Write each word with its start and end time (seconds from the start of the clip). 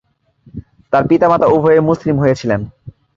তাঁর 0.93 1.03
পিতা-মাতা 1.07 1.45
উভয়েই 1.47 1.87
মুসলিম 1.89 2.15
হয়েছিলেন। 2.19 2.61